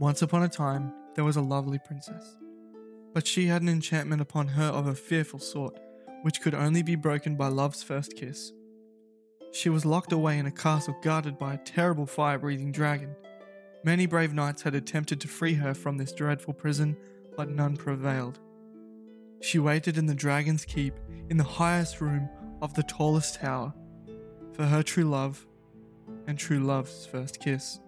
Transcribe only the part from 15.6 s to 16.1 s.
from